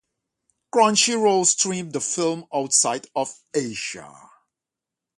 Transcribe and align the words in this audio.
Crunchyroll 0.73 1.45
streamed 1.45 1.93
the 1.93 2.01
film 2.01 2.45
outside 2.51 3.05
of 3.15 3.39
Asia. 3.53 4.11